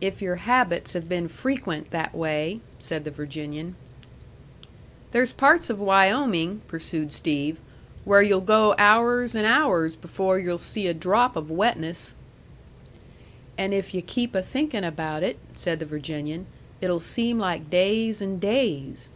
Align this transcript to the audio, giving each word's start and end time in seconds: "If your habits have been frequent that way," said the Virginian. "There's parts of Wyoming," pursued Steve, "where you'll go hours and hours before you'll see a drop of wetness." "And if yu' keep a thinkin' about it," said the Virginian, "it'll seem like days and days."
"If 0.00 0.20
your 0.20 0.34
habits 0.50 0.94
have 0.94 1.08
been 1.08 1.28
frequent 1.28 1.90
that 1.92 2.12
way," 2.12 2.58
said 2.80 3.04
the 3.04 3.12
Virginian. 3.12 3.76
"There's 5.12 5.32
parts 5.32 5.70
of 5.70 5.78
Wyoming," 5.78 6.62
pursued 6.66 7.12
Steve, 7.12 7.58
"where 8.04 8.20
you'll 8.20 8.40
go 8.40 8.74
hours 8.78 9.32
and 9.32 9.46
hours 9.46 9.94
before 9.94 10.40
you'll 10.40 10.58
see 10.58 10.88
a 10.88 10.92
drop 10.92 11.36
of 11.36 11.52
wetness." 11.52 12.14
"And 13.56 13.72
if 13.72 13.94
yu' 13.94 14.02
keep 14.02 14.34
a 14.34 14.42
thinkin' 14.42 14.82
about 14.82 15.22
it," 15.22 15.38
said 15.54 15.78
the 15.78 15.86
Virginian, 15.86 16.46
"it'll 16.80 16.98
seem 16.98 17.38
like 17.38 17.70
days 17.70 18.20
and 18.20 18.40
days." 18.40 19.08